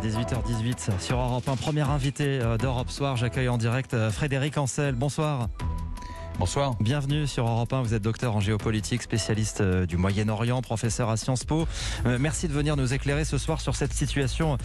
[0.00, 1.56] 18h18 sur Europe 1.
[1.56, 3.18] Premier invité euh, d'Europe Soir.
[3.18, 4.94] J'accueille en direct euh, Frédéric Ancel.
[4.94, 5.48] Bonsoir.
[6.38, 6.74] Bonsoir.
[6.80, 7.82] Bienvenue sur Europe 1.
[7.82, 11.68] Vous êtes docteur en géopolitique, spécialiste euh, du Moyen-Orient, professeur à Sciences Po.
[12.18, 14.56] Merci de venir nous éclairer ce soir sur cette situation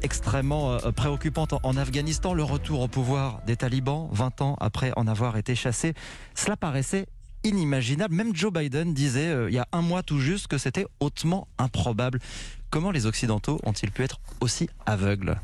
[0.00, 2.32] extrêmement préoccupante en Afghanistan.
[2.32, 5.92] Le retour au pouvoir des talibans, 20 ans après en avoir été chassés.
[6.34, 7.06] Cela paraissait
[7.48, 8.14] inimaginable.
[8.14, 12.20] Même Joe Biden disait il y a un mois tout juste que c'était hautement improbable.
[12.70, 15.40] Comment les Occidentaux ont-ils pu être aussi aveugles?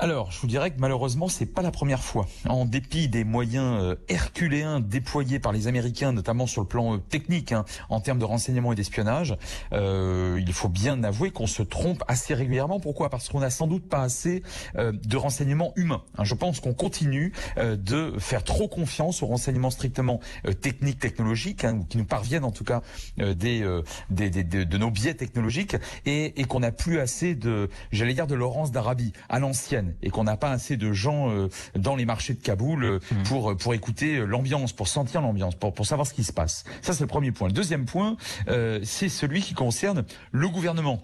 [0.00, 2.28] Alors, je vous dirais que malheureusement, c'est pas la première fois.
[2.48, 6.98] En dépit des moyens euh, herculéens déployés par les Américains, notamment sur le plan euh,
[6.98, 9.36] technique, hein, en termes de renseignement et d'espionnage,
[9.72, 12.78] euh, il faut bien avouer qu'on se trompe assez régulièrement.
[12.78, 13.10] Pourquoi?
[13.10, 14.42] Parce qu'on n'a sans doute pas assez
[14.76, 16.02] de renseignements humains.
[16.16, 20.20] Hein, je pense qu'on continue de faire trop confiance aux renseignements strictement
[20.60, 22.82] techniques, technologiques, hein, qui nous parviennent en tout cas
[23.16, 23.64] des,
[24.10, 28.34] des, de nos biais technologiques, et, et qu'on n'a plus assez de, j'allais dire, de
[28.34, 32.34] Laurence d'Arabie à l'ancienne et qu'on n'a pas assez de gens euh, dans les marchés
[32.34, 33.22] de Kaboul euh, mmh.
[33.24, 36.64] pour pour écouter l'ambiance, pour sentir l'ambiance, pour pour savoir ce qui se passe.
[36.82, 37.48] Ça c'est le premier point.
[37.48, 38.16] Le deuxième point,
[38.48, 41.02] euh, c'est celui qui concerne le gouvernement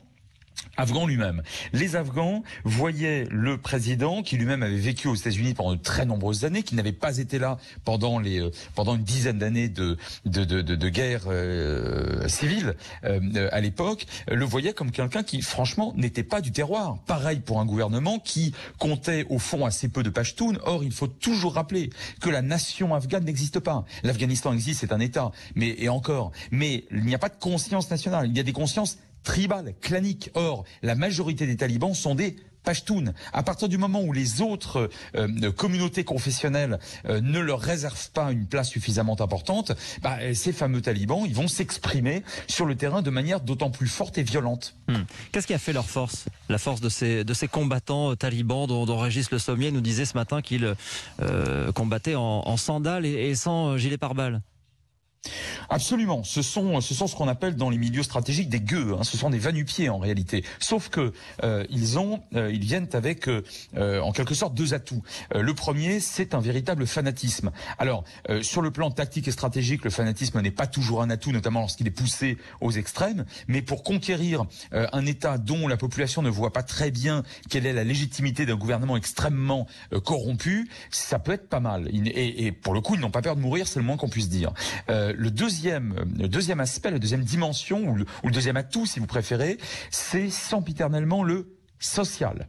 [0.77, 1.43] afghan lui-même.
[1.73, 6.45] Les Afghans voyaient le président qui lui-même avait vécu aux États-Unis pendant de très nombreuses
[6.45, 10.45] années, qui n'avait pas été là pendant les euh, pendant une dizaine d'années de de,
[10.45, 12.75] de, de, guerre euh, civile
[13.05, 16.99] euh, à l'époque, le voyait comme quelqu'un qui franchement n'était pas du terroir.
[17.07, 20.55] Pareil pour un gouvernement qui comptait au fond assez peu de Pashtun.
[20.65, 23.85] Or, il faut toujours rappeler que la nation afghane n'existe pas.
[24.03, 27.91] L'Afghanistan existe, c'est un État, mais et encore, mais il n'y a pas de conscience
[27.91, 28.29] nationale.
[28.29, 30.31] Il y a des consciences tribal, clanique.
[30.35, 33.13] Or, la majorité des talibans sont des Pashtuns.
[33.33, 38.33] À partir du moment où les autres euh, communautés confessionnelles euh, ne leur réservent pas
[38.33, 43.11] une place suffisamment importante, bah, ces fameux talibans, ils vont s'exprimer sur le terrain de
[43.11, 44.75] manière d'autant plus forte et violente.
[44.89, 45.03] Hmm.
[45.31, 48.67] Qu'est-ce qui a fait leur force La force de ces, de ces combattants euh, talibans
[48.67, 50.75] dont, dont, Régis Le Sommier nous disait ce matin qu'ils
[51.75, 54.41] combattaient en, sandales et, et sans gilet pare-balles?
[55.71, 56.23] Absolument.
[56.25, 58.95] Ce sont, ce sont ce qu'on appelle dans les milieux stratégiques des gueux.
[58.99, 59.05] Hein.
[59.05, 60.45] Ce sont des vanupiers en réalité.
[60.59, 61.13] Sauf que
[61.43, 63.43] euh, ils ont, euh, ils viennent avec, euh,
[64.01, 65.03] en quelque sorte, deux atouts.
[65.35, 67.51] le premier, c'est un véritable fanatisme.
[67.79, 68.05] Alors,
[68.43, 71.87] sur le plan tactique et stratégique, le fanatisme n'est pas toujours un atout, notamment lorsqu'il
[71.87, 73.25] est poussé aux extrêmes.
[73.49, 77.73] Mais pour conquérir un État dont la population ne voit pas très bien quelle est
[77.73, 79.67] la légitimité d'un gouvernement extrêmement
[80.05, 81.89] corrompu, ça peut être pas mal.
[81.93, 84.09] Et, et, pour le coup, ils n'ont pas peur de mourir, c'est le moins qu'on
[84.09, 84.53] puisse dire
[85.17, 89.59] le deuxième, le deuxième aspect, la deuxième dimension, ou le, deuxième atout, si vous préférez,
[89.91, 92.49] c'est sempiternellement le social.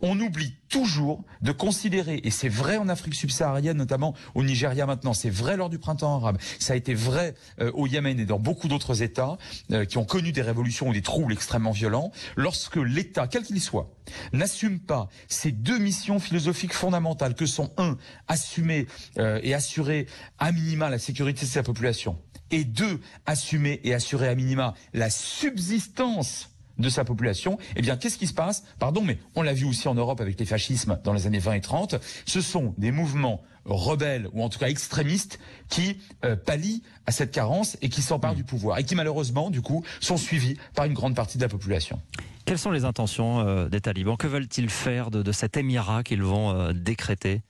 [0.00, 5.12] On oublie toujours de considérer, et c'est vrai en Afrique subsaharienne, notamment au Nigeria maintenant,
[5.12, 8.38] c'est vrai lors du printemps arabe, ça a été vrai euh, au Yémen et dans
[8.38, 9.36] beaucoup d'autres États
[9.70, 13.60] euh, qui ont connu des révolutions ou des troubles extrêmement violents, lorsque l'État, quel qu'il
[13.60, 13.90] soit,
[14.32, 17.96] n'assume pas ces deux missions philosophiques fondamentales que sont, un,
[18.28, 18.86] assumer
[19.18, 20.06] euh, et assurer
[20.38, 22.18] à minima la sécurité de sa population,
[22.50, 28.18] et deux, assumer et assurer à minima la subsistance de sa population, eh bien, qu'est-ce
[28.18, 28.64] qui se passe?
[28.78, 31.52] Pardon, mais on l'a vu aussi en Europe avec les fascismes dans les années 20
[31.54, 31.94] et 30.
[32.26, 35.38] Ce sont des mouvements rebelles ou en tout cas extrémistes
[35.68, 38.36] qui euh, pallient à cette carence et qui s'emparent mmh.
[38.36, 41.48] du pouvoir et qui malheureusement, du coup, sont suivis par une grande partie de la
[41.48, 42.00] population.
[42.44, 44.16] Quelles sont les intentions euh, des talibans?
[44.16, 47.42] Que veulent-ils faire de, cet émirat qu'ils vont euh, décréter?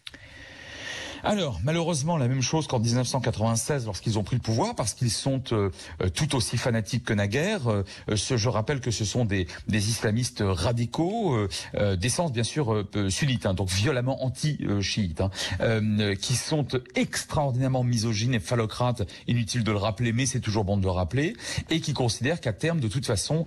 [1.24, 5.42] Alors, malheureusement, la même chose qu'en 1996 lorsqu'ils ont pris le pouvoir, parce qu'ils sont
[5.52, 5.70] euh,
[6.02, 7.68] euh, tout aussi fanatiques que naguère.
[7.70, 7.84] Euh,
[8.16, 11.48] je rappelle que ce sont des, islamistes radicaux,
[11.96, 19.02] d'essence bien sûr sunnite, hein, donc violemment anti-chiites, hein, qui sont extraordinairement misogynes et phallocrates,
[19.26, 21.34] inutile de le rappeler, mais c'est toujours bon de le rappeler,
[21.70, 23.44] et qui considèrent qu'à terme, de toute façon,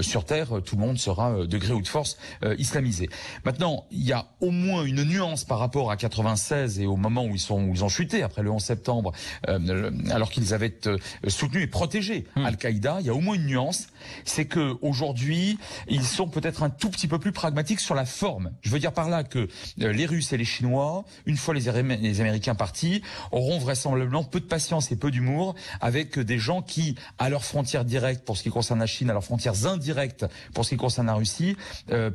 [0.00, 2.18] sur Terre, tout le monde sera de gré ou de force
[2.58, 3.08] islamisé.
[3.44, 7.24] Maintenant, il y a au moins une nuance par rapport à 96 et au moment
[7.24, 9.12] où ils sont où ils ont chuté après le 11 septembre,
[9.48, 10.98] euh, alors qu'ils avaient euh,
[11.28, 12.44] soutenu et protégé hmm.
[12.44, 13.88] Al-Qaïda, il y a au moins une nuance,
[14.24, 15.58] c'est que aujourd'hui
[15.88, 18.52] ils sont peut-être un tout petit peu plus pragmatiques sur la forme.
[18.62, 19.48] Je veux dire par là que
[19.80, 23.02] euh, les Russes et les Chinois, une fois les, les Américains partis,
[23.32, 27.84] auront vraisemblablement peu de patience et peu d'humour avec des gens qui, à leurs frontières
[27.84, 31.06] directes pour ce qui concerne la Chine, à leurs frontières indirectes pour ce qui concerne
[31.06, 31.56] la Russie,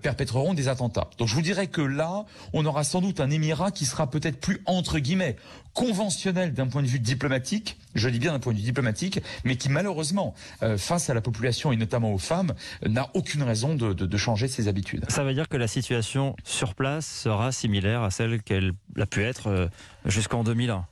[0.02, 1.10] perpétreront des attentats.
[1.18, 4.40] Donc je vous dirais que là, on aura sans doute un émirat qui sera peut-être
[4.40, 5.36] plus entre guillemets
[5.74, 9.56] conventionnel d'un point de vue diplomatique, je dis bien d'un point de vue diplomatique, mais
[9.56, 10.34] qui malheureusement,
[10.64, 12.54] euh, face à la population et notamment aux femmes,
[12.86, 15.06] n'a aucune raison de, de, changer ses habitudes.
[15.10, 19.24] Ça veut dire que la situation sur place sera similaire à celle qu'elle a pu
[19.24, 19.68] être euh,
[20.06, 20.86] jusqu'en 2001 eh ben,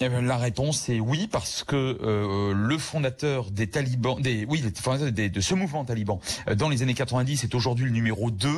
[0.00, 5.54] la réponse est oui parce que euh, le fondateur des talibans, des oui, de ce
[5.54, 8.48] mouvement taliban euh, dans les années 90 est aujourd'hui le numéro 2.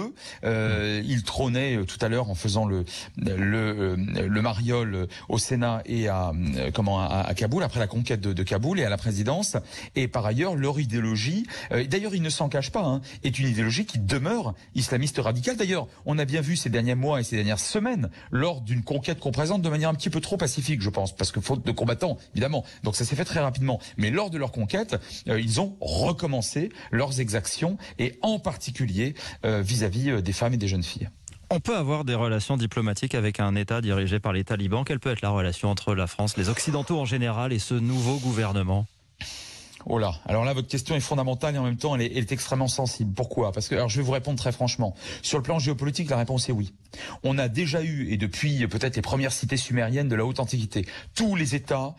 [0.45, 2.85] Euh, il trônait tout à l'heure en faisant le
[3.17, 6.33] le, le mariole au Sénat et à
[6.75, 9.57] comment à, Kaboul après la conquête de, Kaboul et à la présidence.
[9.97, 13.87] Et par ailleurs leur idéologie, d'ailleurs il ne s'en cache pas, hein, est une idéologie
[13.87, 15.57] qui demeure islamiste radicale.
[15.57, 19.21] D'ailleurs on a bien vu ces derniers mois et ces dernières semaines lors d'une conquête
[19.21, 21.73] qu'on présente de manière un petit peu trop pacifique, je pense, parce que faute de
[21.73, 22.65] combattants, évidemment.
[22.83, 23.81] Donc ça s'est fait très rapidement.
[23.97, 24.97] Mais lors de leur conquête,
[25.29, 30.59] euh, ils ont recommencé leurs exactions, et en particulier euh, vis-à-vis euh, des femmes et
[30.59, 31.09] des jeunes filles.
[31.51, 34.85] On peut avoir des relations diplomatiques avec un État dirigé par les talibans.
[34.85, 38.19] Quelle peut être la relation entre la France, les Occidentaux en général et ce nouveau
[38.19, 38.87] gouvernement?
[39.87, 42.69] Oh là, alors là votre question est fondamentale et en même temps elle est, extrêmement
[42.69, 43.13] sensible.
[43.15, 43.53] Pourquoi?
[43.53, 44.95] Parce que alors je vais vous répondre très franchement.
[45.23, 46.75] Sur le plan géopolitique, la réponse est oui.
[47.23, 50.87] On a déjà eu et depuis peut-être les premières cités sumériennes de la haute antiquité,
[51.15, 51.95] tous les États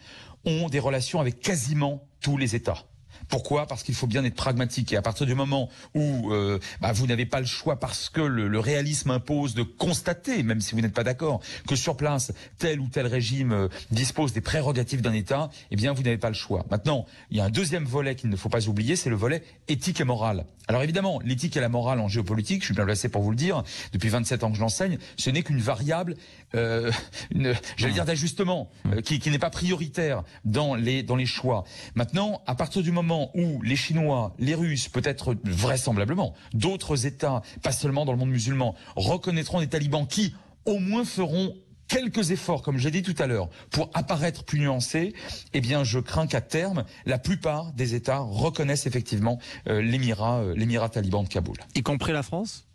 [0.46, 2.86] ont des relations avec quasiment tous les États.
[3.32, 3.66] Pourquoi?
[3.66, 4.92] Parce qu'il faut bien être pragmatique.
[4.92, 8.20] Et à partir du moment où euh, bah, vous n'avez pas le choix parce que
[8.20, 12.82] le, réalisme impose de constater, même si vous n'êtes pas d'accord, que sur place tel
[12.82, 16.36] ou tel régime euh, dispose des prérogatives d'un État, eh bien vous n'avez pas le
[16.36, 16.66] choix.
[16.70, 19.44] Maintenant, il y a un deuxième volet qu'il ne faut pas oublier, c'est le volet
[19.70, 20.46] éthique et moral.
[20.68, 23.36] Alors évidemment, l'éthique et la morale en géopolitique, je suis bien placé pour vous le
[23.36, 23.64] dire,
[23.94, 26.16] depuis 27 ans que je l'enseigne, ce n'est qu'une variable,
[26.56, 26.92] euh,
[27.78, 31.64] j'allais dire d'ajustement, euh, qui, qui n'est pas prioritaire dans les dans les choix.
[31.96, 37.72] Maintenant, à partir du moment où les Chinois, les Russes, peut-être vraisemblablement d'autres États, pas
[37.72, 40.34] seulement dans le monde musulman, reconnaîtront des talibans qui,
[40.66, 41.54] au moins, feront
[41.88, 45.14] quelques efforts, comme j'ai dit tout à l'heure, pour apparaître plus nuancés,
[45.54, 50.56] eh bien, je crains qu'à terme, la plupart des États reconnaissent effectivement euh, l'émirat, euh,
[50.56, 51.58] l'émirat taliban de Kaboul.
[51.76, 52.66] Y compris la France?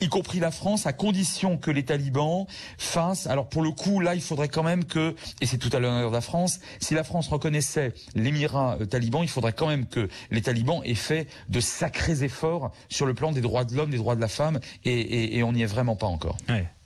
[0.00, 2.46] Y compris la France, à condition que les talibans
[2.78, 3.26] fassent.
[3.26, 6.10] Alors pour le coup, là, il faudrait quand même que, et c'est tout à l'honneur
[6.10, 10.08] de la France, si la France reconnaissait l'émirat euh, taliban, il faudrait quand même que
[10.30, 13.98] les talibans aient fait de sacrés efforts sur le plan des droits de l'homme, des
[13.98, 16.36] droits de la femme, et, on n'y est vraiment pas encore.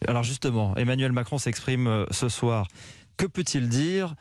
[0.07, 2.69] Alors justement, Emmanuel Macron s'exprime euh, ce soir.
[3.17, 4.15] Que peut-il dire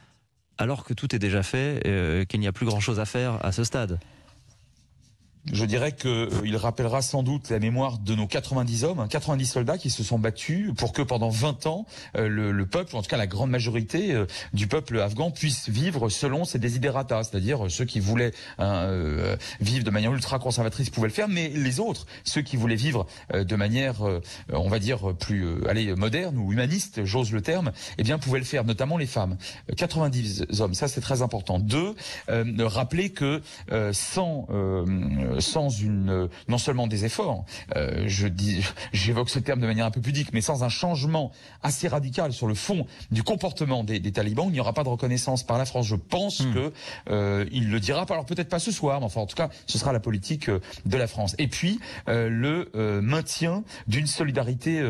[0.57, 3.51] alors que tout est déjà fait, euh, qu'il n'y a plus grand-chose à faire à
[3.51, 3.99] ce stade?
[5.51, 9.51] Je dirais qu'il euh, rappellera sans doute la mémoire de nos 90 hommes, 90 hein,
[9.51, 11.85] soldats qui se sont battus pour que pendant 20 ans,
[12.15, 16.07] euh, le, peuple, en tout cas la grande majorité euh, du peuple afghan, puisse vivre
[16.07, 18.87] selon ses desiderata, c'est-à-dire ceux qui voulaient hein,
[19.59, 23.05] vivre de manière ultra conservatrice pouvaient le faire, mais les autres, ceux qui voulaient vivre
[23.33, 24.01] de manière,
[24.51, 28.45] on va dire, plus allez, moderne ou humaniste, j'ose le terme, eh bien pouvaient le
[28.45, 29.37] faire, notamment les femmes.
[29.75, 31.59] 90 hommes, ça c'est très important.
[31.59, 31.95] Deux,
[32.59, 33.41] rappeler que
[33.91, 34.47] sans
[35.32, 37.45] euh, sans une euh, non seulement des efforts,
[37.75, 38.63] euh, je dis,
[38.93, 41.31] j'évoque ce terme de manière un peu pudique, mais sans un changement
[41.61, 45.43] assez radical sur le fond du comportement des, talibans, il n'y aura pas de reconnaissance
[45.43, 45.87] par la France.
[45.87, 46.53] Je pense hmm.
[46.53, 49.77] que il le dira, alors peut-être pas ce soir, mais enfin en tout cas, ce
[49.77, 51.35] sera la politique de la France.
[51.37, 52.69] Et puis le
[53.01, 54.83] maintien d'une solidarité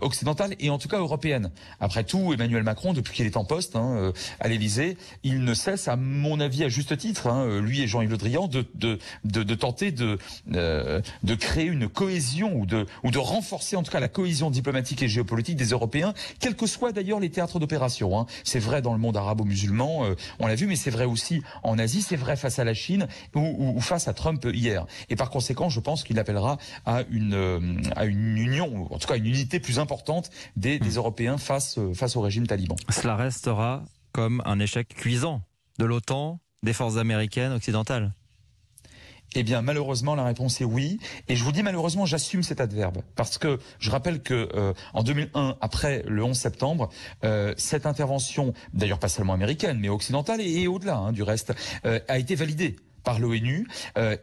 [0.00, 1.50] occidentale et en tout cas européenne.
[1.80, 5.88] Après tout, Emmanuel Macron, depuis qu'il est en poste hein, à l'Élysée, il ne cesse,
[5.88, 9.42] à mon avis, à juste titre, hein, lui et Jean-Yves Le Drian, de, de, de,
[9.42, 10.18] de tenter de
[10.54, 14.50] euh, de créer une cohésion ou de ou de renforcer en tout cas la cohésion
[14.50, 18.18] diplomatique et géopolitique des Européens, quels que soient d'ailleurs les théâtres d'opération.
[18.18, 18.26] Hein.
[18.44, 21.78] C'est vrai dans le monde arabo-musulman, euh, on l'a vu, mais c'est vrai aussi en
[21.78, 24.86] Asie, c'est vrai face à la Chine ou, ou, face à Trump hier.
[25.08, 27.60] Et par conséquent, je pense qu'il appellera à une euh,
[27.96, 30.98] à une union, en tout cas une unité plus importante des, des hmm.
[30.98, 32.76] Européens face face au régime taliban.
[32.90, 35.42] Cela restera comme un échec cuisant
[35.78, 38.12] de l'OTAN, des forces américaines occidentales.
[39.36, 40.98] Eh bien, malheureusement, la réponse est oui.
[41.28, 45.04] Et je vous dis malheureusement, j'assume cet adverbe parce que je rappelle que euh, en
[45.04, 46.90] 2001, après le 11 septembre,
[47.22, 51.52] euh, cette intervention, d'ailleurs pas seulement américaine, mais occidentale et, au-delà hein, du reste,
[51.84, 53.66] euh, a été validée par l'ONU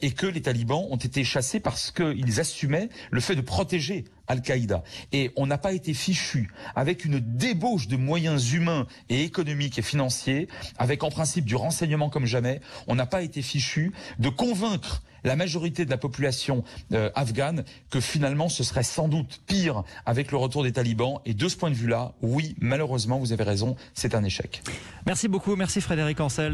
[0.02, 4.84] et que les talibans ont été chassés parce qu'ils assumaient le fait de protéger Al-Qaïda.
[5.12, 9.82] Et on n'a pas été fichu avec une débauche de moyens humains et économiques et
[9.82, 15.02] financiers, avec en principe du renseignement comme jamais, on n'a pas été fichu de convaincre
[15.24, 20.32] la majorité de la population euh, afghane que finalement ce serait sans doute pire avec
[20.32, 21.20] le retour des talibans.
[21.26, 24.62] Et de ce point de vue-là, oui, malheureusement, vous avez raison, c'est un échec.
[25.06, 26.54] Merci beaucoup, merci Frédéric Ancel.